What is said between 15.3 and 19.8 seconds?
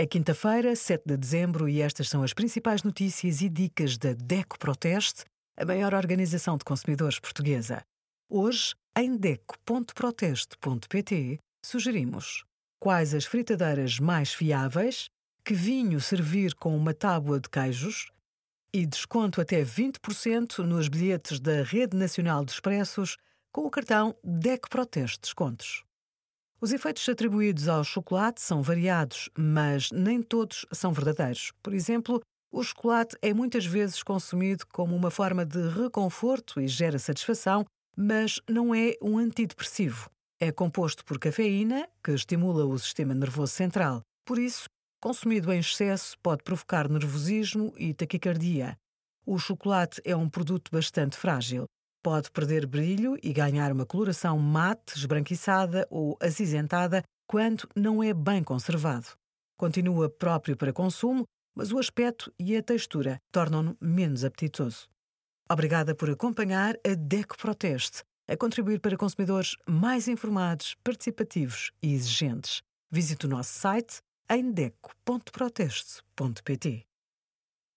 que vinho servir com uma tábua de queijos e desconto até